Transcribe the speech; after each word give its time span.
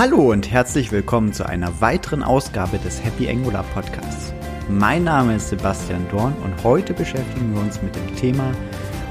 Hallo 0.00 0.30
und 0.30 0.50
herzlich 0.50 0.92
willkommen 0.92 1.34
zu 1.34 1.44
einer 1.44 1.82
weiteren 1.82 2.22
Ausgabe 2.22 2.78
des 2.78 3.04
Happy 3.04 3.28
Angular 3.28 3.62
Podcasts. 3.74 4.32
Mein 4.66 5.04
Name 5.04 5.36
ist 5.36 5.50
Sebastian 5.50 6.08
Dorn 6.08 6.32
und 6.42 6.64
heute 6.64 6.94
beschäftigen 6.94 7.52
wir 7.52 7.60
uns 7.60 7.82
mit 7.82 7.94
dem 7.94 8.16
Thema, 8.16 8.50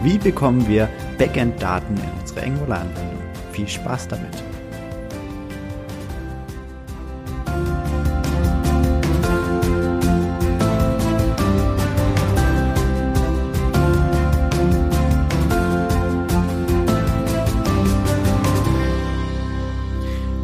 wie 0.01 0.17
bekommen 0.17 0.67
wir 0.67 0.89
Backend-Daten 1.19 1.95
in 1.95 2.19
unsere 2.19 2.41
Angular-Anwendung. 2.41 3.21
Viel 3.51 3.67
Spaß 3.67 4.07
damit! 4.07 4.48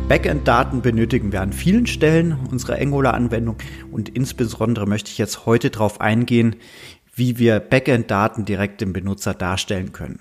Backend-Daten 0.08 0.84
benötigen 0.84 1.32
wir 1.32 1.42
an 1.42 1.52
vielen 1.52 1.88
Stellen 1.88 2.38
unserer 2.52 2.80
Angular-Anwendung 2.80 3.58
und 3.92 4.08
insbesondere 4.08 4.86
möchte 4.86 5.10
ich 5.10 5.18
jetzt 5.18 5.48
heute 5.48 5.72
darauf 5.72 6.00
eingehen, 6.00 6.58
wie 7.16 7.40
wir 7.40 7.60
Backend-Daten 7.60 8.46
direkt 8.46 8.82
dem 8.82 8.94
Benutzer 8.94 9.34
darstellen 9.34 9.94
können. 9.94 10.20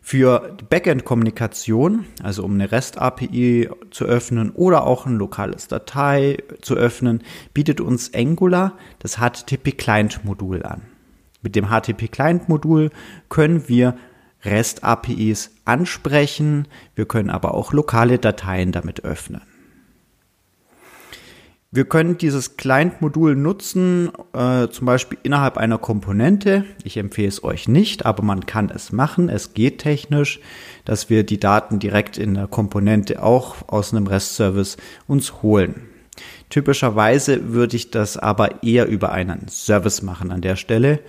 Für 0.00 0.56
Backend-Kommunikation, 0.70 2.04
also 2.22 2.44
um 2.44 2.54
eine 2.54 2.70
REST-API 2.70 3.70
zu 3.90 4.04
öffnen 4.04 4.50
oder 4.50 4.86
auch 4.86 5.06
ein 5.06 5.16
lokales 5.16 5.66
Datei 5.66 6.36
zu 6.62 6.76
öffnen, 6.76 7.24
bietet 7.52 7.80
uns 7.80 8.14
Angular 8.14 8.78
das 9.00 9.16
HTTP-Client-Modul 9.16 10.62
an. 10.62 10.82
Mit 11.42 11.56
dem 11.56 11.68
HTTP-Client-Modul 11.68 12.90
können 13.28 13.68
wir 13.68 13.96
REST-APIs 14.44 15.50
ansprechen. 15.64 16.68
Wir 16.94 17.06
können 17.06 17.30
aber 17.30 17.54
auch 17.54 17.72
lokale 17.72 18.18
Dateien 18.18 18.72
damit 18.72 19.04
öffnen. 19.04 19.42
Wir 21.74 21.86
können 21.86 22.18
dieses 22.18 22.56
Client-Modul 22.56 23.34
nutzen, 23.34 24.12
äh, 24.32 24.68
zum 24.68 24.86
Beispiel 24.86 25.18
innerhalb 25.24 25.56
einer 25.56 25.76
Komponente. 25.76 26.64
Ich 26.84 26.96
empfehle 26.96 27.26
es 27.26 27.42
euch 27.42 27.66
nicht, 27.66 28.06
aber 28.06 28.22
man 28.22 28.46
kann 28.46 28.70
es 28.70 28.92
machen. 28.92 29.28
Es 29.28 29.54
geht 29.54 29.78
technisch, 29.78 30.38
dass 30.84 31.10
wir 31.10 31.24
die 31.24 31.40
Daten 31.40 31.80
direkt 31.80 32.16
in 32.16 32.34
der 32.34 32.46
Komponente 32.46 33.20
auch 33.20 33.56
aus 33.66 33.92
einem 33.92 34.06
REST-Service 34.06 34.76
uns 35.08 35.42
holen. 35.42 35.88
Typischerweise 36.48 37.52
würde 37.52 37.74
ich 37.74 37.90
das 37.90 38.16
aber 38.18 38.62
eher 38.62 38.86
über 38.86 39.10
einen 39.10 39.48
Service 39.48 40.00
machen 40.00 40.30
an 40.30 40.42
der 40.42 40.54
Stelle, 40.54 41.00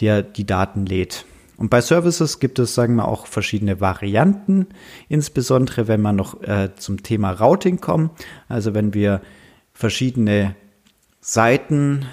der 0.00 0.22
die 0.22 0.46
Daten 0.46 0.86
lädt. 0.86 1.26
Und 1.56 1.70
bei 1.70 1.80
Services 1.80 2.38
gibt 2.38 2.58
es, 2.58 2.74
sagen 2.74 2.96
wir, 2.96 3.08
auch 3.08 3.26
verschiedene 3.26 3.80
Varianten, 3.80 4.66
insbesondere 5.08 5.88
wenn 5.88 6.02
man 6.02 6.16
noch 6.16 6.42
äh, 6.42 6.74
zum 6.76 7.02
Thema 7.02 7.30
Routing 7.30 7.80
kommt. 7.80 8.10
Also 8.48 8.74
wenn 8.74 8.92
wir 8.92 9.22
verschiedene 9.72 10.54
Seiten 11.20 12.06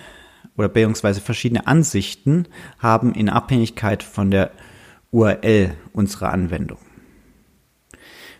oder 0.57 0.69
beziehungsweise 0.69 1.19
verschiedene 1.19 1.67
Ansichten 1.67 2.47
haben 2.79 3.13
in 3.13 3.29
Abhängigkeit 3.29 4.01
von 4.03 4.31
der 4.31 4.51
URL 5.11 5.73
unserer 5.91 6.31
Anwendung. 6.31 6.79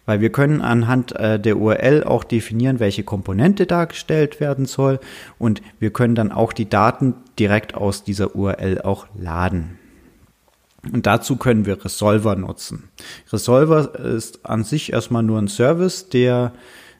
Weil 0.05 0.19
wir 0.19 0.31
können 0.31 0.61
anhand 0.61 1.15
äh, 1.15 1.39
der 1.39 1.57
URL 1.57 2.03
auch 2.03 2.23
definieren, 2.23 2.79
welche 2.79 3.03
Komponente 3.03 3.65
dargestellt 3.65 4.39
werden 4.39 4.65
soll 4.65 4.99
und 5.37 5.61
wir 5.79 5.91
können 5.91 6.15
dann 6.15 6.31
auch 6.31 6.53
die 6.53 6.69
Daten 6.69 7.15
direkt 7.39 7.75
aus 7.75 8.03
dieser 8.03 8.35
URL 8.35 8.81
auch 8.81 9.07
laden. 9.15 9.79
Und 10.91 11.05
dazu 11.05 11.37
können 11.37 11.65
wir 11.65 11.83
Resolver 11.83 12.35
nutzen. 12.35 12.89
Resolver 13.31 13.95
ist 13.99 14.45
an 14.45 14.63
sich 14.63 14.91
erstmal 14.91 15.23
nur 15.23 15.39
ein 15.39 15.47
Service, 15.47 16.09
der 16.09 16.53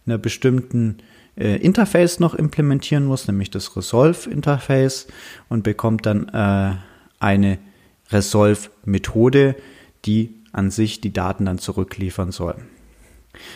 einer 0.06 0.17
bestimmten 0.17 0.98
äh, 1.38 1.58
Interface 1.58 2.20
noch 2.20 2.34
implementieren 2.34 3.06
muss, 3.06 3.28
nämlich 3.28 3.50
das 3.50 3.76
Resolve-Interface 3.76 5.08
und 5.50 5.64
bekommt 5.64 6.06
dann 6.06 6.30
äh, 6.30 6.76
eine 7.20 7.58
Resolve-Methode, 8.10 9.55
die 10.05 10.36
an 10.52 10.72
sich 10.72 11.02
die 11.02 11.14
Daten 11.14 11.45
dann 11.45 11.58
zurückliefern 11.58 12.32
soll. 12.32 12.55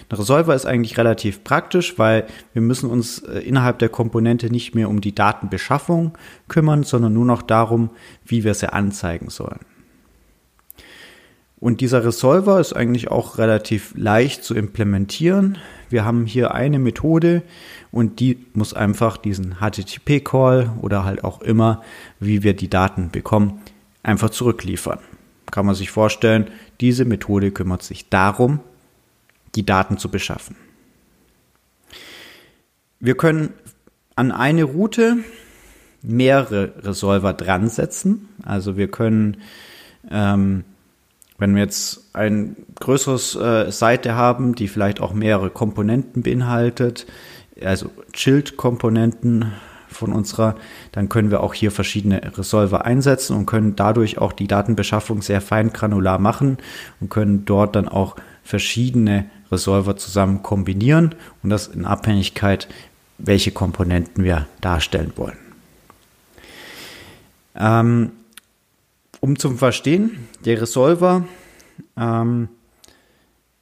Ein 0.09 0.17
Resolver 0.17 0.55
ist 0.55 0.65
eigentlich 0.65 0.97
relativ 0.97 1.43
praktisch, 1.43 1.99
weil 1.99 2.25
wir 2.53 2.63
müssen 2.63 2.89
uns 2.89 3.19
äh, 3.19 3.39
innerhalb 3.39 3.79
der 3.79 3.89
Komponente 3.89 4.49
nicht 4.49 4.73
mehr 4.73 4.89
um 4.89 5.01
die 5.01 5.13
Datenbeschaffung 5.13 6.17
kümmern, 6.47 6.83
sondern 6.83 7.13
nur 7.13 7.25
noch 7.25 7.43
darum, 7.43 7.91
wie 8.25 8.43
wir 8.43 8.55
sie 8.55 8.73
anzeigen 8.73 9.29
sollen. 9.29 9.59
Und 11.59 11.81
dieser 11.81 12.05
Resolver 12.05 12.59
ist 12.59 12.73
eigentlich 12.73 13.09
auch 13.09 13.39
relativ 13.39 13.93
leicht 13.95 14.43
zu 14.43 14.53
implementieren. 14.53 15.57
Wir 15.89 16.05
haben 16.05 16.25
hier 16.25 16.53
eine 16.53 16.77
Methode 16.77 17.41
und 17.91 18.19
die 18.19 18.45
muss 18.53 18.73
einfach 18.73 19.17
diesen 19.17 19.55
HTTP-Call 19.59 20.71
oder 20.81 21.03
halt 21.03 21.23
auch 21.23 21.41
immer, 21.41 21.81
wie 22.19 22.43
wir 22.43 22.53
die 22.53 22.69
Daten 22.69 23.09
bekommen, 23.09 23.61
einfach 24.03 24.29
zurückliefern. 24.29 24.99
Kann 25.49 25.65
man 25.65 25.73
sich 25.73 25.89
vorstellen, 25.89 26.47
diese 26.79 27.05
Methode 27.05 27.51
kümmert 27.51 27.81
sich 27.81 28.09
darum, 28.09 28.59
die 29.55 29.65
Daten 29.65 29.97
zu 29.97 30.09
beschaffen. 30.09 30.55
Wir 32.99 33.15
können 33.15 33.53
an 34.15 34.31
eine 34.31 34.63
Route 34.63 35.17
mehrere 36.03 36.73
Resolver 36.83 37.33
dran 37.33 37.69
setzen. 37.69 38.29
Also 38.43 38.77
wir 38.77 38.89
können 38.89 39.37
ähm, 40.11 40.63
wenn 41.37 41.55
wir 41.55 41.61
jetzt 41.61 42.15
ein 42.15 42.55
größeres 42.79 43.35
äh, 43.35 43.71
Seite 43.71 44.15
haben, 44.15 44.55
die 44.55 44.67
vielleicht 44.67 45.01
auch 45.01 45.13
mehrere 45.13 45.49
Komponenten 45.49 46.23
beinhaltet, 46.23 47.05
also 47.61 47.89
Chilled-Komponenten 48.13 49.51
von 49.87 50.13
unserer, 50.13 50.55
dann 50.91 51.09
können 51.09 51.31
wir 51.31 51.41
auch 51.41 51.53
hier 51.53 51.71
verschiedene 51.71 52.21
Resolver 52.37 52.85
einsetzen 52.85 53.35
und 53.35 53.45
können 53.45 53.75
dadurch 53.75 54.17
auch 54.17 54.33
die 54.33 54.47
Datenbeschaffung 54.47 55.21
sehr 55.21 55.41
fein 55.41 55.73
granular 55.73 56.19
machen 56.19 56.57
und 56.99 57.09
können 57.09 57.45
dort 57.45 57.75
dann 57.75 57.87
auch 57.87 58.15
verschiedene 58.43 59.25
Resolver 59.51 59.95
zusammen 59.97 60.43
kombinieren 60.43 61.15
und 61.43 61.49
das 61.49 61.67
in 61.67 61.85
Abhängigkeit, 61.85 62.67
welche 63.17 63.51
Komponenten 63.51 64.23
wir 64.23 64.47
darstellen 64.61 65.13
wollen. 65.15 65.37
Ähm, 67.55 68.11
um 69.19 69.37
zu 69.37 69.51
verstehen, 69.51 70.27
der 70.45 70.61
Resolver 70.61 71.25
ähm, 71.97 72.49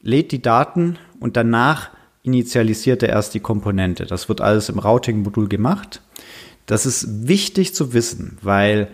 lädt 0.02 0.32
die 0.32 0.42
Daten 0.42 0.98
und 1.20 1.38
danach 1.38 1.90
initialisiert 2.24 3.04
er 3.04 3.10
erst 3.10 3.34
die 3.34 3.40
Komponente. 3.40 4.06
Das 4.06 4.30
wird 4.30 4.42
alles 4.42 4.70
im 4.70 4.80
Routing-Modul 4.80 5.48
gemacht. 5.48 6.02
Das 6.66 6.86
ist 6.86 7.28
wichtig 7.28 7.76
zu 7.76 7.94
wissen, 7.94 8.38
weil 8.42 8.90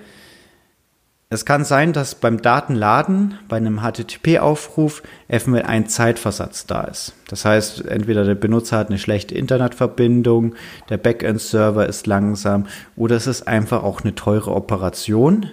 es 1.34 1.46
kann 1.46 1.64
sein, 1.64 1.94
dass 1.94 2.16
beim 2.16 2.42
Datenladen, 2.42 3.36
bei 3.48 3.56
einem 3.56 3.80
HTTP-Aufruf, 3.80 5.02
eventuell 5.30 5.64
ein 5.64 5.88
Zeitversatz 5.88 6.66
da 6.66 6.82
ist. 6.84 7.14
Das 7.30 7.46
heißt, 7.46 7.86
entweder 7.86 8.26
der 8.26 8.36
Benutzer 8.36 8.78
hat 8.78 8.90
eine 8.90 9.00
schlechte 9.00 9.36
Internetverbindung, 9.36 10.56
der 10.90 10.98
Backend-Server 10.98 11.88
ist 11.88 12.06
langsam 12.06 12.68
oder 12.98 13.16
es 13.16 13.28
ist 13.28 13.48
einfach 13.48 13.82
auch 13.82 14.02
eine 14.02 14.14
teure 14.14 14.52
Operation, 14.52 15.50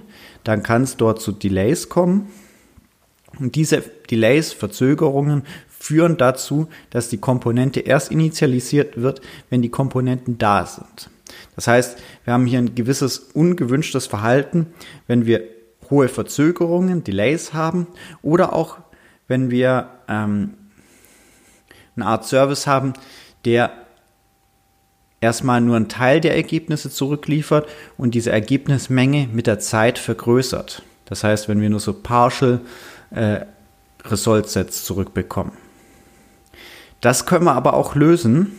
dann 0.49 0.63
kann 0.63 0.85
es 0.85 0.97
dort 0.97 1.21
zu 1.21 1.33
Delays 1.33 1.91
kommen. 1.91 2.31
Und 3.39 3.55
diese 3.55 3.83
Delays, 4.11 4.55
Verzögerungen 4.55 5.43
führen 5.69 6.17
dazu, 6.17 6.69
dass 6.89 7.11
die 7.11 7.19
Komponente 7.19 7.81
erst 7.81 8.11
initialisiert 8.11 8.99
wird, 8.99 9.21
wenn 9.51 9.61
die 9.61 9.69
Komponenten 9.69 10.39
da 10.39 10.65
sind. 10.65 11.11
Das 11.55 11.67
heißt, 11.67 11.99
wir 12.25 12.33
haben 12.33 12.47
hier 12.47 12.61
ein 12.61 12.75
gewisses 12.75 13.19
ungewünschtes 13.19 14.07
Verhalten, 14.07 14.69
wenn 15.07 15.27
wir 15.27 15.43
hohe 15.91 16.09
Verzögerungen, 16.09 17.05
Delays 17.05 17.53
haben 17.53 17.87
oder 18.23 18.55
auch 18.55 18.79
wenn 19.27 19.51
wir 19.51 19.91
ähm, 20.09 20.55
eine 21.95 22.07
Art 22.07 22.25
Service 22.25 22.67
haben, 22.67 22.95
der 23.45 23.71
erstmal 25.21 25.61
nur 25.61 25.77
einen 25.77 25.89
Teil 25.89 26.21
der 26.21 26.37
Ergebnisse 26.37 26.91
zurückliefert 26.91 27.69
und 27.97 28.15
diese 28.15 28.31
Ergebnismenge 28.31 29.29
mit 29.33 29.47
der 29.47 29.59
Zeit 29.59 29.99
vergrößert. 29.99 30.83
Das 31.07 31.25
heißt, 31.25 31.49
wenn 31.49 31.61
wir 31.61 31.71
nur 31.71 31.81
so 31.81 31.93
partial 31.93 32.61
äh, 33.11 33.41
Result 34.05 34.49
Sets 34.49 34.85
zurückbekommen. 34.85 35.53
Das 37.01 37.27
können 37.27 37.45
wir 37.45 37.55
aber 37.55 37.75
auch 37.75 37.95
lösen. 37.95 38.59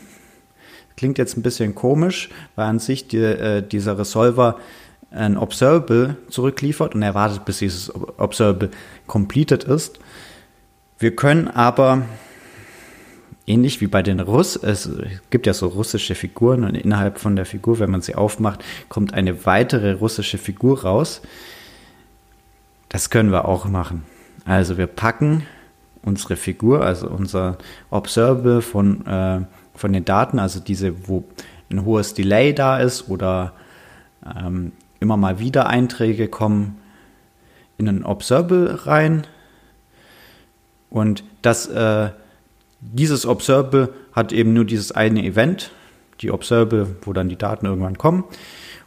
Klingt 0.95 1.17
jetzt 1.17 1.37
ein 1.37 1.43
bisschen 1.43 1.75
komisch, 1.75 2.29
weil 2.55 2.65
an 2.65 2.79
sich 2.79 3.07
die, 3.07 3.17
äh, 3.17 3.61
dieser 3.61 3.97
Resolver 3.97 4.57
ein 5.11 5.37
Observable 5.37 6.17
zurückliefert 6.29 6.93
und 6.93 7.01
er 7.01 7.15
wartet, 7.15 7.45
bis 7.45 7.59
dieses 7.59 7.93
Observable 8.17 8.69
completed 9.07 9.63
ist. 9.63 9.99
Wir 10.99 11.15
können 11.15 11.47
aber 11.47 12.03
ähnlich 13.49 13.81
wie 13.81 13.87
bei 13.87 14.03
den 14.03 14.19
Russ, 14.19 14.55
es 14.55 14.89
gibt 15.31 15.47
ja 15.47 15.53
so 15.53 15.67
russische 15.67 16.13
Figuren 16.13 16.63
und 16.63 16.75
innerhalb 16.75 17.19
von 17.19 17.35
der 17.35 17.45
Figur, 17.45 17.79
wenn 17.79 17.89
man 17.89 18.01
sie 18.01 18.15
aufmacht, 18.15 18.63
kommt 18.87 19.13
eine 19.13 19.45
weitere 19.45 19.93
russische 19.93 20.37
Figur 20.37 20.83
raus. 20.83 21.21
Das 22.89 23.09
können 23.09 23.31
wir 23.31 23.45
auch 23.45 23.65
machen. 23.65 24.03
Also 24.45 24.77
wir 24.77 24.87
packen 24.87 25.45
unsere 26.03 26.35
Figur, 26.35 26.85
also 26.85 27.09
unser 27.09 27.57
Observable 27.89 28.61
von, 28.61 29.05
äh, 29.05 29.41
von 29.75 29.93
den 29.93 30.05
Daten, 30.05 30.39
also 30.39 30.59
diese, 30.59 31.07
wo 31.07 31.23
ein 31.71 31.83
hohes 31.85 32.13
Delay 32.13 32.53
da 32.53 32.79
ist 32.79 33.09
oder 33.09 33.53
ähm, 34.25 34.71
immer 34.99 35.17
mal 35.17 35.39
wieder 35.39 35.67
Einträge 35.67 36.27
kommen 36.27 36.77
in 37.77 37.87
ein 37.87 38.05
Observable 38.05 38.85
rein. 38.85 39.25
Und 40.89 41.23
das, 41.41 41.67
äh, 41.67 42.09
dieses 42.81 43.25
Observable 43.25 43.93
hat 44.13 44.31
eben 44.31 44.53
nur 44.53 44.65
dieses 44.65 44.91
eine 44.91 45.23
Event, 45.23 45.71
die 46.21 46.31
Observable, 46.31 46.87
wo 47.01 47.13
dann 47.13 47.29
die 47.29 47.37
Daten 47.37 47.65
irgendwann 47.65 47.97
kommen. 47.97 48.23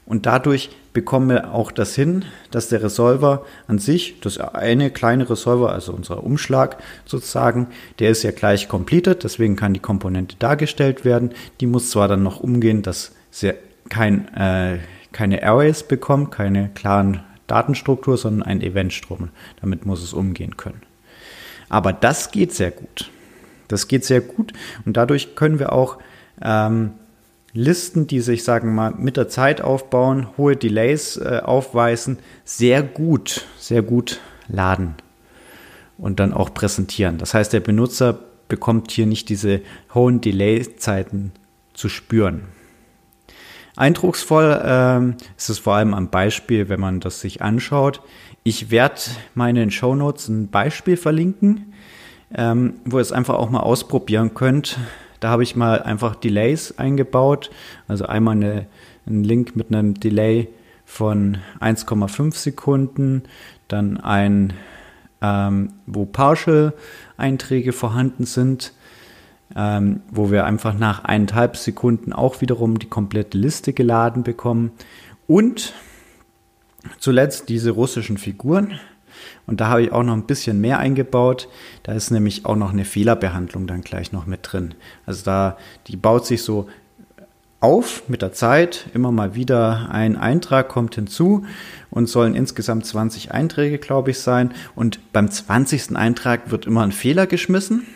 Und 0.05 0.27
dadurch 0.27 0.71
bekommen 0.93 1.31
wir 1.31 1.55
auch 1.55 1.71
das 1.71 1.94
hin, 1.94 2.25
dass 2.50 2.69
der 2.69 2.83
Resolver 2.83 3.47
an 3.67 3.79
sich, 3.79 4.21
das 4.21 4.39
eine 4.39 4.91
kleine 4.91 5.31
Resolver, 5.31 5.73
also 5.73 5.93
unser 5.93 6.25
Umschlag 6.25 6.77
sozusagen, 7.06 7.69
der 7.99 8.11
ist 8.11 8.23
ja 8.23 8.33
gleich 8.33 8.69
completed, 8.69 9.23
deswegen 9.23 9.56
kann 9.56 9.75
die 9.75 9.81
Komponente 9.81 10.37
dargestellt 10.39 11.05
werden. 11.05 11.31
Die 11.61 11.67
muss 11.67 11.91
zwar 11.91 12.09
dann 12.09 12.23
noch 12.23 12.41
umgehen, 12.41 12.83
dass 12.83 13.12
sie 13.31 13.55
kein, 13.89 14.29
äh, 14.35 14.79
keine 15.12 15.43
Arrays 15.43 15.85
bekommt, 15.85 16.33
keine 16.33 16.71
klaren 16.75 17.23
Datenstruktur, 17.47 18.17
sondern 18.17 18.43
ein 18.43 18.61
Eventstrom. 18.61 19.29
Damit 19.61 19.87
muss 19.87 20.03
es 20.03 20.12
umgehen 20.12 20.56
können. 20.56 20.83
Aber 21.69 21.93
das 21.93 22.33
geht 22.33 22.53
sehr 22.53 22.71
gut. 22.71 23.11
Das 23.72 23.88
geht 23.88 24.04
sehr 24.04 24.20
gut 24.20 24.52
und 24.84 24.96
dadurch 24.96 25.34
können 25.34 25.58
wir 25.58 25.72
auch 25.72 25.98
ähm, 26.40 26.92
Listen, 27.54 28.06
die 28.06 28.20
sich, 28.20 28.44
sagen 28.44 28.74
mal, 28.74 28.92
mit 28.96 29.19
der 29.19 29.28
Zeit 29.28 29.60
aufbauen, 29.60 30.28
hohe 30.38 30.56
Delays 30.56 31.19
äh, 31.19 31.40
aufweisen, 31.44 32.19
sehr 32.44 32.82
gut, 32.82 33.46
sehr 33.58 33.82
gut 33.82 34.20
laden 34.48 34.94
und 35.98 36.19
dann 36.19 36.32
auch 36.32 36.54
präsentieren. 36.54 37.19
Das 37.19 37.34
heißt, 37.34 37.52
der 37.52 37.60
Benutzer 37.60 38.19
bekommt 38.48 38.90
hier 38.90 39.06
nicht 39.06 39.28
diese 39.28 39.60
hohen 39.94 40.22
Delay-Zeiten 40.22 41.32
zu 41.74 41.90
spüren. 41.90 42.44
Eindrucksvoll 43.76 44.60
ähm, 44.64 45.16
ist 45.36 45.50
es 45.50 45.58
vor 45.58 45.74
allem 45.74 45.94
am 45.94 46.08
Beispiel, 46.08 46.69
wenn 46.69 46.80
man 46.80 47.00
das 47.00 47.20
sich 47.20 47.42
anschaut. 47.42 48.00
Ich 48.44 48.70
werde 48.70 49.00
meinen 49.34 49.70
Shownotes 49.70 50.28
ein 50.28 50.48
Beispiel 50.48 50.96
verlinken, 50.96 51.71
ähm, 52.34 52.75
wo 52.84 52.99
ihr 52.99 53.02
es 53.02 53.12
einfach 53.12 53.34
auch 53.34 53.50
mal 53.50 53.61
ausprobieren 53.61 54.34
könnt. 54.34 54.79
Da 55.20 55.31
habe 55.31 55.43
ich 55.43 55.55
mal 55.55 55.82
einfach 55.82 56.17
Delays 56.17 56.79
eingebaut. 56.79 57.50
Also 57.88 58.06
einmal 58.06 58.34
eine, 58.34 58.67
einen 59.06 59.25
Link 59.25 59.55
mit 59.56 59.69
einem 59.69 59.94
Delay 59.94 60.49
von 60.84 61.38
1,5 61.61 62.34
Sekunden, 62.34 63.23
dann 63.69 63.99
ein, 63.99 64.52
ähm, 65.20 65.73
wo 65.87 66.05
Partial-Einträge 66.05 67.73
vorhanden 67.73 68.26
sind, 68.26 68.73
ähm, 69.56 70.00
wo 70.11 70.31
wir 70.31 70.44
einfach 70.44 70.75
nach 70.75 71.05
eineinhalb 71.05 71.56
Sekunden 71.56 72.12
auch 72.12 72.40
wiederum 72.40 72.79
die 72.79 72.88
komplette 72.88 73.38
Liste 73.38 73.73
geladen 73.73 74.23
bekommen. 74.23 74.73
Und 75.26 75.73
zuletzt 76.99 77.49
diese 77.49 77.70
russischen 77.70 78.19
Figuren. 78.19 78.79
Und 79.46 79.60
da 79.60 79.69
habe 79.69 79.82
ich 79.82 79.92
auch 79.92 80.02
noch 80.02 80.14
ein 80.14 80.26
bisschen 80.26 80.60
mehr 80.60 80.78
eingebaut. 80.78 81.48
Da 81.82 81.92
ist 81.92 82.10
nämlich 82.10 82.46
auch 82.46 82.56
noch 82.56 82.72
eine 82.72 82.84
Fehlerbehandlung 82.84 83.66
dann 83.66 83.82
gleich 83.82 84.12
noch 84.12 84.26
mit 84.26 84.40
drin. 84.42 84.74
Also 85.06 85.24
da, 85.24 85.56
die 85.86 85.96
baut 85.96 86.26
sich 86.26 86.42
so 86.42 86.69
auf 87.60 88.08
mit 88.08 88.22
der 88.22 88.32
Zeit. 88.32 88.86
Immer 88.92 89.12
mal 89.12 89.34
wieder 89.34 89.88
ein 89.90 90.16
Eintrag 90.16 90.69
kommt 90.69 90.96
hinzu 90.96 91.46
und 91.90 92.08
sollen 92.08 92.34
insgesamt 92.34 92.84
20 92.84 93.32
Einträge, 93.32 93.78
glaube 93.78 94.10
ich, 94.10 94.19
sein. 94.19 94.52
Und 94.74 95.12
beim 95.12 95.30
20. 95.30 95.96
Eintrag 95.96 96.50
wird 96.50 96.66
immer 96.66 96.82
ein 96.82 96.92
Fehler 96.92 97.26
geschmissen. 97.26 97.86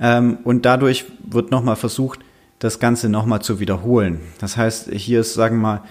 Ähm, 0.00 0.38
und 0.44 0.64
dadurch 0.64 1.06
wird 1.24 1.50
nochmal 1.50 1.76
versucht, 1.76 2.20
das 2.58 2.78
Ganze 2.78 3.08
nochmal 3.08 3.40
zu 3.40 3.60
wiederholen. 3.60 4.20
Das 4.38 4.56
heißt, 4.56 4.90
hier 4.92 5.20
ist, 5.20 5.34
sagen 5.34 5.56
wir 5.56 5.62
mal, 5.62 5.82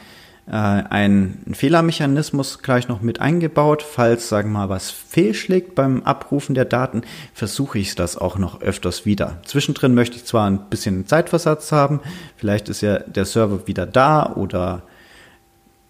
äh, 0.48 0.52
ein 0.52 1.44
Fehlermechanismus 1.52 2.60
gleich 2.62 2.88
noch 2.88 3.02
mit 3.02 3.20
eingebaut. 3.20 3.84
Falls, 3.84 4.30
sagen 4.30 4.52
wir 4.52 4.60
mal, 4.60 4.70
was 4.70 4.92
fehlschlägt 4.92 5.76
beim 5.76 6.04
Abrufen 6.04 6.56
der 6.56 6.66
Daten, 6.66 7.02
versuche 7.34 7.80
ich 7.80 7.96
das 7.96 8.18
auch 8.18 8.38
noch 8.38 8.62
öfters 8.62 9.06
wieder. 9.06 9.42
Zwischendrin 9.46 9.94
möchte 9.94 10.16
ich 10.16 10.26
zwar 10.26 10.50
ein 10.50 10.70
bisschen 10.70 11.06
Zeitversatz 11.06 11.72
haben, 11.72 12.00
vielleicht 12.38 12.70
ist 12.70 12.82
ja 12.82 13.00
der 13.00 13.26
Server 13.26 13.68
wieder 13.68 13.86
da 13.86 14.34
oder 14.36 14.84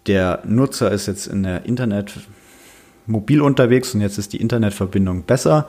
der 0.06 0.42
Nutzer 0.44 0.90
ist 0.90 1.06
jetzt 1.06 1.26
in 1.26 1.42
der 1.42 1.66
Internet 1.66 2.14
mobil 3.06 3.40
unterwegs 3.40 3.94
und 3.94 4.00
jetzt 4.00 4.18
ist 4.18 4.32
die 4.32 4.40
Internetverbindung 4.40 5.22
besser 5.22 5.68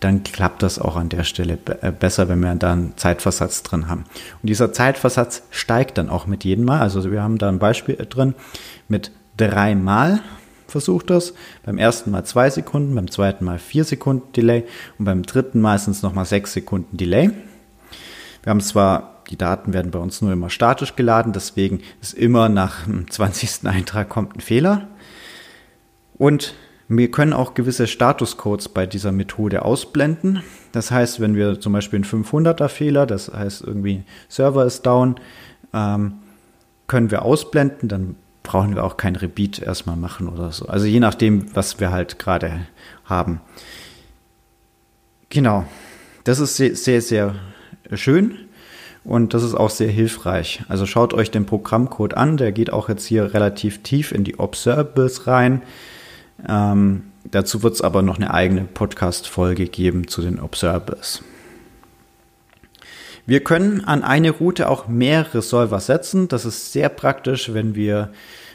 dann 0.00 0.22
klappt 0.22 0.62
das 0.62 0.78
auch 0.78 0.96
an 0.96 1.10
der 1.10 1.24
Stelle 1.24 1.58
äh, 1.82 1.92
besser, 1.92 2.28
wenn 2.28 2.40
wir 2.40 2.54
da 2.54 2.72
einen 2.72 2.96
Zeitversatz 2.96 3.62
drin 3.62 3.88
haben. 3.88 4.04
Und 4.42 4.48
dieser 4.48 4.72
Zeitversatz 4.72 5.42
steigt 5.50 5.98
dann 5.98 6.08
auch 6.08 6.26
mit 6.26 6.44
jedem 6.44 6.64
Mal. 6.64 6.80
Also 6.80 7.10
wir 7.10 7.22
haben 7.22 7.38
da 7.38 7.48
ein 7.48 7.58
Beispiel 7.58 7.96
drin 7.96 8.34
mit 8.88 9.12
dreimal 9.36 10.20
versucht 10.70 11.10
das. 11.10 11.34
Beim 11.64 11.78
ersten 11.78 12.10
Mal 12.10 12.24
zwei 12.24 12.48
Sekunden, 12.48 12.94
beim 12.94 13.10
zweiten 13.10 13.44
Mal 13.44 13.58
vier 13.58 13.84
Sekunden 13.84 14.32
Delay 14.32 14.64
und 14.98 15.04
beim 15.04 15.22
dritten 15.24 15.60
meistens 15.60 16.02
nochmal 16.02 16.24
sechs 16.24 16.52
Sekunden 16.52 16.96
Delay. 16.96 17.30
Wir 18.42 18.50
haben 18.50 18.60
zwar, 18.60 19.22
die 19.28 19.36
Daten 19.36 19.72
werden 19.72 19.90
bei 19.90 19.98
uns 19.98 20.22
nur 20.22 20.32
immer 20.32 20.48
statisch 20.48 20.96
geladen, 20.96 21.32
deswegen 21.32 21.82
ist 22.00 22.14
immer 22.14 22.48
nach 22.48 22.84
dem 22.84 23.10
20. 23.10 23.66
Eintrag 23.66 24.08
kommt 24.08 24.36
ein 24.36 24.40
Fehler. 24.40 24.88
Und 26.16 26.54
wir 26.98 27.10
können 27.10 27.32
auch 27.32 27.54
gewisse 27.54 27.86
Statuscodes 27.86 28.68
bei 28.68 28.84
dieser 28.84 29.12
Methode 29.12 29.64
ausblenden. 29.64 30.42
Das 30.72 30.90
heißt, 30.90 31.20
wenn 31.20 31.36
wir 31.36 31.60
zum 31.60 31.72
Beispiel 31.72 31.98
einen 31.98 32.24
500er 32.24 32.68
Fehler, 32.68 33.06
das 33.06 33.32
heißt 33.32 33.62
irgendwie 33.64 34.02
Server 34.28 34.64
ist 34.64 34.84
down, 34.86 35.14
ähm, 35.72 36.14
können 36.88 37.12
wir 37.12 37.22
ausblenden, 37.22 37.88
dann 37.88 38.16
brauchen 38.42 38.74
wir 38.74 38.82
auch 38.82 38.96
kein 38.96 39.14
Repeat 39.14 39.60
erstmal 39.60 39.94
machen 39.94 40.28
oder 40.28 40.50
so. 40.50 40.66
Also 40.66 40.86
je 40.86 40.98
nachdem, 40.98 41.54
was 41.54 41.78
wir 41.78 41.92
halt 41.92 42.18
gerade 42.18 42.66
haben. 43.04 43.40
Genau. 45.28 45.66
Das 46.24 46.40
ist 46.40 46.56
sehr, 46.56 46.74
sehr, 46.74 47.00
sehr 47.00 47.34
schön 47.94 48.36
und 49.04 49.32
das 49.32 49.44
ist 49.44 49.54
auch 49.54 49.70
sehr 49.70 49.90
hilfreich. 49.90 50.64
Also 50.68 50.86
schaut 50.86 51.14
euch 51.14 51.30
den 51.30 51.46
Programmcode 51.46 52.14
an, 52.14 52.36
der 52.36 52.50
geht 52.50 52.72
auch 52.72 52.88
jetzt 52.88 53.06
hier 53.06 53.32
relativ 53.32 53.84
tief 53.84 54.10
in 54.10 54.24
die 54.24 54.40
Observables 54.40 55.28
rein. 55.28 55.62
Ähm, 56.48 57.04
dazu 57.24 57.62
wird 57.62 57.74
es 57.74 57.82
aber 57.82 58.02
noch 58.02 58.16
eine 58.16 58.32
eigene 58.32 58.62
Podcast-Folge 58.62 59.66
geben 59.66 60.08
zu 60.08 60.22
den 60.22 60.40
Observables. 60.40 61.22
Wir 63.26 63.44
können 63.44 63.84
an 63.84 64.02
eine 64.02 64.30
Route 64.30 64.68
auch 64.68 64.88
mehrere 64.88 65.42
Solver 65.42 65.80
setzen. 65.80 66.28
Das 66.28 66.44
ist 66.44 66.72
sehr 66.72 66.88
praktisch, 66.88 67.52
wenn 67.54 67.74
wir 67.74 68.10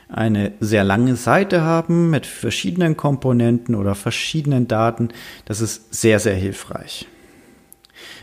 eine 0.09 0.53
sehr 0.59 0.83
lange 0.83 1.15
Seite 1.15 1.61
haben 1.61 2.09
mit 2.09 2.25
verschiedenen 2.25 2.97
Komponenten 2.97 3.75
oder 3.75 3.95
verschiedenen 3.95 4.67
Daten. 4.67 5.09
Das 5.45 5.61
ist 5.61 5.93
sehr, 5.93 6.19
sehr 6.19 6.35
hilfreich. 6.35 7.07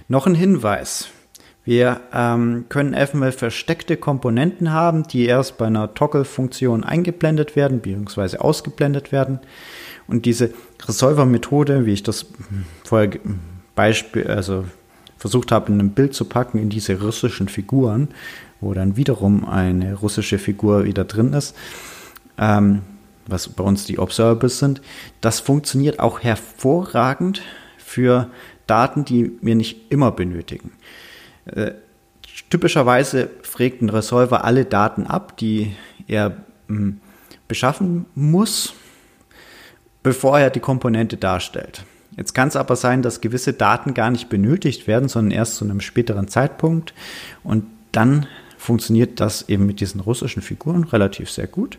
Noch 0.08 0.26
ein 0.26 0.34
Hinweis. 0.34 1.08
Wir 1.64 2.00
ähm, 2.12 2.64
können 2.68 2.94
FML 2.94 3.32
versteckte 3.32 3.96
Komponenten 3.96 4.72
haben, 4.72 5.04
die 5.04 5.26
erst 5.26 5.58
bei 5.58 5.66
einer 5.66 5.94
Toggle-Funktion 5.94 6.82
eingeblendet 6.82 7.54
werden 7.54 7.80
bzw. 7.80 8.38
ausgeblendet 8.38 9.12
werden. 9.12 9.38
Und 10.08 10.26
diese 10.26 10.52
Resolver-Methode, 10.86 11.86
wie 11.86 11.92
ich 11.92 12.02
das 12.02 12.26
vorher 12.84 13.10
Beispiel, 13.76 14.26
also 14.26 14.64
versucht 15.16 15.52
habe, 15.52 15.70
in 15.70 15.78
einem 15.78 15.90
Bild 15.90 16.14
zu 16.14 16.24
packen, 16.24 16.58
in 16.58 16.68
diese 16.68 17.00
russischen 17.00 17.48
Figuren, 17.48 18.08
wo 18.60 18.74
dann 18.74 18.96
wiederum 18.96 19.48
eine 19.48 19.94
russische 19.94 20.38
Figur 20.38 20.84
wieder 20.84 21.04
drin 21.04 21.32
ist, 21.32 21.56
ähm, 22.38 22.82
was 23.28 23.48
bei 23.48 23.62
uns 23.62 23.84
die 23.84 24.00
Observables 24.00 24.58
sind, 24.58 24.82
das 25.20 25.38
funktioniert 25.38 26.00
auch 26.00 26.20
hervorragend 26.20 27.42
für 27.78 28.30
Daten, 28.66 29.04
die 29.04 29.30
wir 29.40 29.54
nicht 29.54 29.92
immer 29.92 30.10
benötigen. 30.10 30.72
Äh, 31.46 31.72
typischerweise 32.50 33.30
fragt 33.42 33.82
ein 33.82 33.88
Resolver 33.88 34.44
alle 34.44 34.64
Daten 34.64 35.06
ab, 35.06 35.36
die 35.36 35.74
er 36.06 36.30
mh, 36.68 36.76
hm, 36.76 37.00
beschaffen 37.48 38.06
muss, 38.14 38.74
bevor 40.02 40.38
er 40.38 40.50
die 40.50 40.60
Komponente 40.60 41.16
darstellt. 41.16 41.84
Jetzt 42.16 42.34
kann 42.34 42.48
es 42.48 42.56
aber 42.56 42.76
sein, 42.76 43.02
dass 43.02 43.20
gewisse 43.20 43.52
Daten 43.52 43.94
gar 43.94 44.10
nicht 44.10 44.28
benötigt 44.28 44.86
werden, 44.86 45.08
sondern 45.08 45.30
erst 45.30 45.56
zu 45.56 45.64
einem 45.64 45.80
späteren 45.80 46.28
Zeitpunkt. 46.28 46.92
Und 47.42 47.64
dann 47.90 48.26
funktioniert 48.58 49.18
das 49.20 49.48
eben 49.48 49.66
mit 49.66 49.80
diesen 49.80 50.00
russischen 50.00 50.42
Figuren 50.42 50.84
relativ 50.84 51.30
sehr 51.30 51.46
gut. 51.46 51.78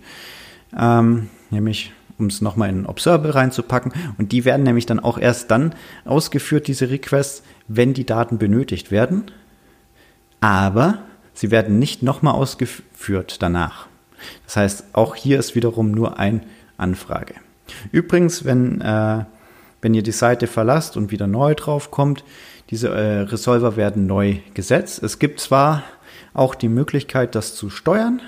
Ähm, 0.78 1.30
nämlich, 1.52 1.94
um 2.18 2.28
es 2.28 2.42
nochmal 2.42 2.70
in 2.70 2.82
ein 2.82 2.86
Observable 2.88 3.36
reinzupacken. 3.36 3.94
Und 4.18 4.32
die 4.32 4.44
werden 4.44 4.64
nämlich 4.64 4.88
dann 4.88 5.00
auch 5.00 5.20
erst 5.20 5.52
dann 5.52 5.76
ausgeführt, 6.04 6.68
diese 6.68 6.90
Requests, 6.90 7.44
wenn 7.68 7.94
die 7.94 8.06
Daten 8.06 8.40
benötigt 8.40 8.90
werden 8.90 9.26
aber 10.44 11.00
sie 11.34 11.52
werden 11.52 11.80
nicht 11.80 12.04
nochmal 12.04 12.34
ausgeführt 12.34 13.42
danach. 13.42 13.88
Das 14.46 14.58
heißt, 14.58 14.86
auch 14.94 15.16
hier 15.16 15.40
ist 15.40 15.56
wiederum 15.56 15.92
nur 15.92 16.20
eine 16.20 16.42
Anfrage. 16.78 17.36
Übrigens, 17.92 18.46
wenn 18.46 18.82
äh, 18.82 19.26
wenn 19.84 19.94
ihr 19.94 20.02
die 20.02 20.12
Seite 20.12 20.48
verlasst 20.48 20.96
und 20.98 21.12
wieder 21.12 21.28
neu 21.28 21.56
drauf 21.56 21.92
kommt, 21.92 22.24
diese 22.70 22.90
äh, 22.90 23.20
Resolver 23.20 23.76
werden 23.76 24.08
neu 24.08 24.38
gesetzt. 24.54 25.04
Es 25.04 25.20
gibt 25.20 25.42
zwar 25.42 25.84
auch 26.34 26.56
die 26.56 26.70
Möglichkeit, 26.70 27.36
das 27.36 27.54
zu 27.54 27.70
steuern, 27.70 28.22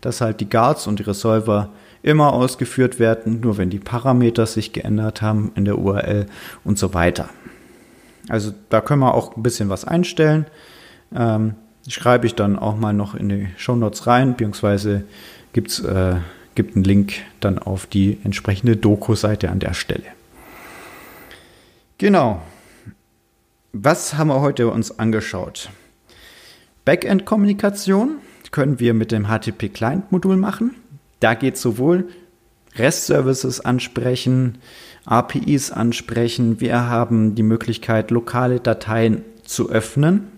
dass 0.00 0.22
halt 0.22 0.40
die 0.40 0.48
Guards 0.48 0.86
und 0.86 0.98
die 0.98 1.04
Resolver 1.04 1.68
immer 2.02 2.32
ausgeführt 2.32 2.98
werden, 2.98 3.40
nur 3.40 3.58
wenn 3.58 3.70
die 3.70 3.78
Parameter 3.78 4.46
sich 4.46 4.72
geändert 4.72 5.22
haben 5.22 5.52
in 5.54 5.66
der 5.66 5.78
URL 5.78 6.26
und 6.64 6.78
so 6.78 6.94
weiter. 6.94 7.28
Also 8.28 8.52
da 8.70 8.80
können 8.80 9.00
wir 9.00 9.14
auch 9.14 9.36
ein 9.36 9.42
bisschen 9.42 9.68
was 9.68 9.84
einstellen. 9.84 10.46
Ähm, 11.16 11.54
schreibe 11.88 12.26
ich 12.26 12.34
dann 12.34 12.58
auch 12.58 12.76
mal 12.76 12.92
noch 12.92 13.14
in 13.14 13.28
die 13.28 13.48
Show 13.56 13.76
Notes 13.76 14.06
rein, 14.06 14.32
beziehungsweise 14.32 15.04
gibt's, 15.52 15.80
äh, 15.80 16.16
gibt 16.54 16.76
einen 16.76 16.84
Link 16.84 17.14
dann 17.40 17.58
auf 17.58 17.86
die 17.86 18.18
entsprechende 18.24 18.76
Doku-Seite 18.76 19.50
an 19.50 19.58
der 19.58 19.74
Stelle. 19.74 20.04
Genau. 21.98 22.42
Was 23.72 24.14
haben 24.14 24.28
wir 24.28 24.40
heute 24.40 24.68
uns 24.68 24.98
angeschaut? 24.98 25.70
Backend-Kommunikation 26.84 28.16
können 28.50 28.80
wir 28.80 28.92
mit 28.92 29.12
dem 29.12 29.28
HTTP-Client-Modul 29.28 30.36
machen. 30.36 30.74
Da 31.20 31.34
geht 31.34 31.56
sowohl 31.56 32.08
REST-Services 32.74 33.60
ansprechen, 33.60 34.58
APIs 35.04 35.70
ansprechen. 35.70 36.60
Wir 36.60 36.88
haben 36.88 37.34
die 37.34 37.42
Möglichkeit, 37.42 38.10
lokale 38.10 38.60
Dateien 38.60 39.24
zu 39.44 39.70
öffnen. 39.70 40.31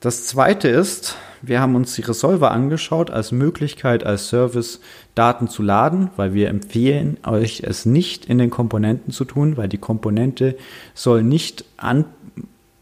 Das 0.00 0.26
zweite 0.26 0.66
ist, 0.68 1.16
wir 1.42 1.60
haben 1.60 1.74
uns 1.74 1.94
die 1.94 2.00
Resolver 2.00 2.50
angeschaut 2.52 3.10
als 3.10 3.32
Möglichkeit, 3.32 4.02
als 4.02 4.28
Service 4.28 4.80
Daten 5.14 5.46
zu 5.46 5.62
laden, 5.62 6.08
weil 6.16 6.32
wir 6.32 6.48
empfehlen 6.48 7.18
euch 7.26 7.62
es 7.64 7.84
nicht 7.84 8.24
in 8.24 8.38
den 8.38 8.48
Komponenten 8.48 9.12
zu 9.12 9.26
tun, 9.26 9.58
weil 9.58 9.68
die 9.68 9.76
Komponente 9.76 10.56
soll 10.94 11.22
nicht 11.22 11.66
an, 11.76 12.06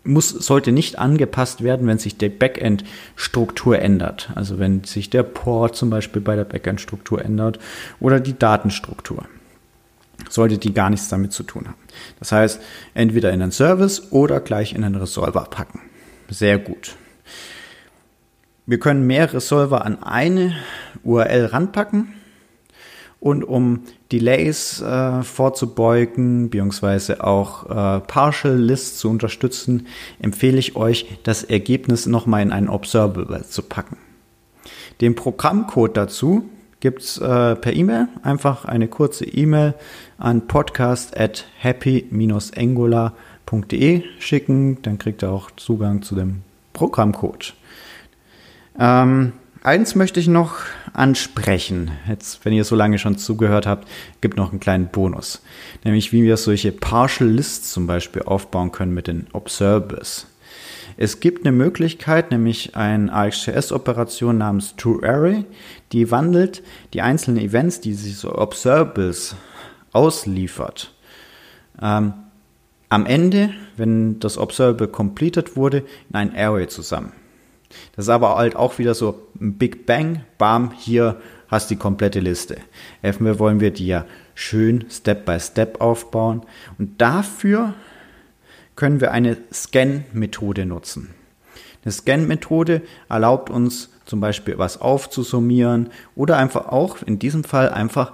muss, 0.05 0.29
sollte 0.29 0.71
nicht 0.71 1.01
angepasst 1.01 1.65
werden, 1.65 1.89
wenn 1.89 1.99
sich 1.99 2.19
die 2.19 2.29
Backend-Struktur 2.29 3.81
ändert. 3.81 4.31
Also 4.37 4.61
wenn 4.61 4.85
sich 4.85 5.11
der 5.11 5.25
Port 5.25 5.75
zum 5.75 5.91
Beispiel 5.91 6.23
bei 6.23 6.37
der 6.37 6.45
Backend-Struktur 6.45 7.25
ändert 7.25 7.59
oder 7.99 8.21
die 8.21 8.39
Datenstruktur. 8.39 9.25
Sollte 10.31 10.59
die 10.59 10.73
gar 10.73 10.89
nichts 10.89 11.09
damit 11.09 11.33
zu 11.33 11.43
tun 11.43 11.67
haben. 11.67 11.79
Das 12.21 12.31
heißt, 12.31 12.61
entweder 12.95 13.33
in 13.33 13.43
einen 13.43 13.51
Service 13.51 14.13
oder 14.13 14.39
gleich 14.39 14.73
in 14.73 14.85
einen 14.85 14.97
Resolver 14.97 15.49
packen. 15.51 15.81
Sehr 16.31 16.59
gut. 16.59 16.97
Wir 18.69 18.79
können 18.79 19.05
mehrere 19.07 19.41
Solver 19.41 19.85
an 19.87 20.03
eine 20.03 20.55
URL 21.03 21.47
ranpacken 21.47 22.13
und 23.19 23.43
um 23.43 23.85
Delays 24.13 24.83
äh, 24.83 25.23
vorzubeugen, 25.23 26.51
beziehungsweise 26.51 27.25
auch 27.25 27.65
äh, 27.65 28.01
Partial 28.01 28.59
Lists 28.59 28.99
zu 28.99 29.09
unterstützen, 29.09 29.87
empfehle 30.21 30.59
ich 30.59 30.77
euch, 30.77 31.07
das 31.23 31.45
Ergebnis 31.45 32.05
nochmal 32.05 32.43
in 32.43 32.53
einen 32.53 32.69
Observable 32.69 33.43
zu 33.45 33.63
packen. 33.63 33.97
Den 35.01 35.15
Programmcode 35.15 35.97
dazu 35.97 36.45
gibt's 36.81 37.17
äh, 37.17 37.57
per 37.57 37.73
E-Mail. 37.73 38.09
Einfach 38.23 38.67
eine 38.67 38.89
kurze 38.89 39.25
E-Mail 39.25 39.73
an 40.19 40.47
podcast 40.47 41.19
at 41.19 41.47
happy-angular.de 41.59 44.03
schicken. 44.19 44.83
Dann 44.83 44.99
kriegt 44.99 45.25
ihr 45.25 45.31
auch 45.31 45.51
Zugang 45.53 46.03
zu 46.03 46.17
dem 46.17 46.43
Programmcode. 46.75 47.55
Ähm, 48.79 49.33
eins 49.63 49.95
möchte 49.95 50.21
ich 50.21 50.29
noch 50.29 50.57
ansprechen. 50.93 51.91
Jetzt, 52.09 52.45
wenn 52.45 52.53
ihr 52.53 52.65
so 52.65 52.77
lange 52.77 52.99
schon 52.99 53.19
zugehört 53.19 53.67
habt, 53.67 53.89
gibt 54.21 54.37
noch 54.37 54.51
einen 54.51 54.61
kleinen 54.61 54.89
Bonus. 54.89 55.43
Nämlich, 55.85 56.13
wie 56.13 56.23
wir 56.23 56.37
solche 56.37 56.73
Partial 56.73 57.29
Lists 57.29 57.73
zum 57.73 57.87
Beispiel 57.87 58.23
aufbauen 58.23 58.73
können 58.73 58.95
mit 58.95 59.07
den 59.07 59.27
Observables. 59.33 60.27
Es 60.97 61.21
gibt 61.21 61.47
eine 61.47 61.57
Möglichkeit, 61.57 62.33
nämlich 62.33 62.75
eine 62.75 63.13
AXJS-Operation 63.13 64.39
namens 64.39 64.75
TrueArray, 64.77 65.45
die 65.93 66.11
wandelt 66.11 66.63
die 66.93 67.03
einzelnen 67.03 67.41
Events, 67.41 67.81
die 67.81 67.95
sich 67.95 68.17
so 68.17 68.35
Observables 68.35 69.37
ausliefert, 69.93 70.93
ähm, 71.81 72.15
am 72.89 73.07
Ende, 73.07 73.51
wenn 73.77 74.19
das 74.19 74.39
Observable 74.39 74.89
completed 74.89 75.57
wurde, 75.57 75.85
in 76.09 76.17
ein 76.17 76.37
Array 76.37 76.67
zusammen. 76.67 77.13
Das 77.95 78.07
ist 78.07 78.09
aber 78.09 78.37
halt 78.37 78.57
auch 78.57 78.79
wieder 78.79 78.95
so 78.95 79.27
ein 79.41 79.55
Big 79.55 79.87
Bang, 79.87 80.25
bam, 80.39 80.73
hier 80.73 81.21
hast 81.49 81.71
du 81.71 81.75
die 81.75 81.81
komplette 81.81 82.21
Liste. 82.21 82.59
Erstmal 83.03 83.39
wollen 83.39 83.61
wir 83.61 83.71
die 83.71 83.87
ja 83.87 84.05
schön 84.35 84.85
Step 84.91 85.25
by 85.25 85.39
Step 85.41 85.81
aufbauen 85.81 86.43
und 86.79 87.01
dafür 87.01 87.75
können 88.77 89.01
wir 89.01 89.11
eine 89.11 89.37
Scan-Methode 89.53 90.65
nutzen. 90.65 91.15
Eine 91.85 91.93
Scan-Methode 91.93 92.83
erlaubt 93.09 93.51
uns 93.51 93.91
zum 94.05 94.21
Beispiel 94.21 94.59
was 94.59 94.81
aufzusummieren 94.81 95.91
oder 96.15 96.37
einfach 96.37 96.69
auch 96.69 97.03
in 97.03 97.19
diesem 97.19 97.45
Fall 97.45 97.71
einfach 97.71 98.13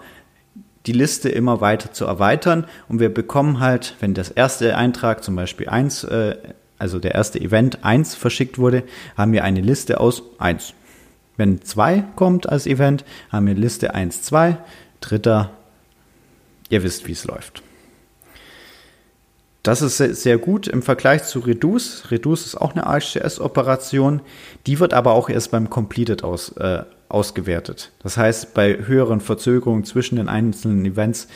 die 0.86 0.92
Liste 0.92 1.28
immer 1.28 1.60
weiter 1.60 1.92
zu 1.92 2.04
erweitern 2.04 2.66
und 2.88 3.00
wir 3.00 3.12
bekommen 3.12 3.60
halt, 3.60 3.94
wenn 4.00 4.14
das 4.14 4.30
erste 4.30 4.76
Eintrag 4.76 5.24
zum 5.24 5.36
Beispiel 5.36 5.68
1 5.68 6.04
äh, 6.04 6.36
also 6.78 6.98
der 6.98 7.14
erste 7.14 7.40
Event 7.40 7.84
1 7.84 8.14
verschickt 8.14 8.58
wurde, 8.58 8.84
haben 9.16 9.32
wir 9.32 9.44
eine 9.44 9.60
Liste 9.60 10.00
aus 10.00 10.22
1. 10.38 10.74
Wenn 11.36 11.62
2 11.62 12.04
kommt 12.16 12.48
als 12.48 12.66
Event, 12.66 13.04
haben 13.30 13.46
wir 13.46 13.54
Liste 13.54 13.94
1, 13.94 14.22
2, 14.22 14.56
dritter, 15.00 15.50
ihr 16.68 16.82
wisst, 16.82 17.06
wie 17.06 17.12
es 17.12 17.24
läuft. 17.24 17.62
Das 19.64 19.80
ist 19.80 19.96
sehr 19.96 20.36
gut 20.36 20.68
im 20.68 20.82
Vergleich 20.82 21.24
zu 21.24 21.38
Reduce. 21.38 22.10
Reduce 22.10 22.44
ist 22.44 22.54
auch 22.54 22.72
eine 22.72 22.86
ArcGIS-Operation, 22.86 24.20
die 24.66 24.78
wird 24.78 24.92
aber 24.92 25.12
auch 25.12 25.30
erst 25.30 25.52
beim 25.52 25.70
Completed 25.70 26.22
aus, 26.22 26.50
äh, 26.58 26.82
ausgewertet. 27.08 27.90
Das 28.02 28.18
heißt, 28.18 28.52
bei 28.52 28.76
höheren 28.86 29.20
Verzögerungen 29.20 29.84
zwischen 29.84 30.16
den 30.16 30.28
einzelnen 30.28 30.84
Events 30.84 31.28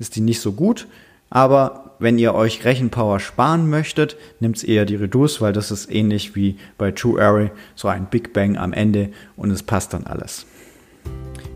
ist 0.00 0.16
die 0.16 0.20
nicht 0.20 0.40
so 0.40 0.52
gut, 0.52 0.88
aber 1.30 1.85
wenn 1.98 2.18
ihr 2.18 2.34
euch 2.34 2.64
Rechenpower 2.64 3.20
sparen 3.20 3.68
möchtet, 3.70 4.16
nimmt 4.40 4.62
eher 4.62 4.84
die 4.84 4.96
Reduce, 4.96 5.40
weil 5.40 5.52
das 5.52 5.70
ist 5.70 5.90
ähnlich 5.90 6.34
wie 6.34 6.56
bei 6.78 6.92
True 6.92 7.20
Array, 7.22 7.50
so 7.74 7.88
ein 7.88 8.06
Big 8.06 8.32
Bang 8.32 8.56
am 8.56 8.72
Ende 8.72 9.10
und 9.36 9.50
es 9.50 9.62
passt 9.62 9.94
dann 9.94 10.04
alles. 10.04 10.46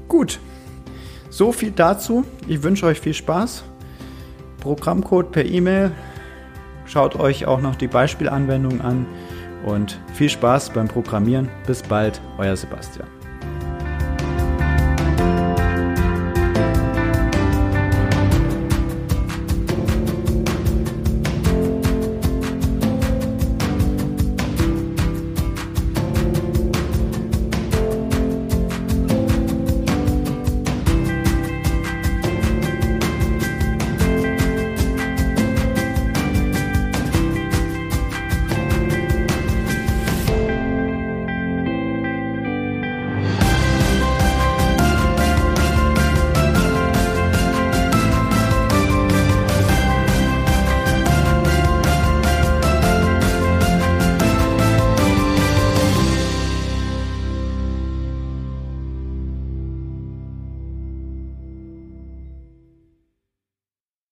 Gut, 0.08 0.40
so 1.28 1.52
viel 1.52 1.70
dazu. 1.70 2.24
Ich 2.48 2.62
wünsche 2.62 2.86
euch 2.86 3.00
viel 3.00 3.14
Spaß. 3.14 3.64
Programmcode 4.60 5.30
per 5.32 5.44
E-Mail. 5.44 5.92
Schaut 6.86 7.16
euch 7.16 7.46
auch 7.46 7.60
noch 7.60 7.76
die 7.76 7.86
Beispielanwendung 7.86 8.80
an 8.80 9.06
und 9.64 10.00
viel 10.14 10.28
Spaß 10.28 10.70
beim 10.70 10.88
Programmieren. 10.88 11.48
Bis 11.66 11.82
bald, 11.82 12.20
euer 12.38 12.56
Sebastian. 12.56 13.19